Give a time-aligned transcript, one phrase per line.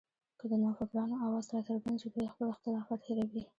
[0.39, 3.43] که د نوفکرانو اواز راڅرګند شي، دوی خپل اختلافات هېروي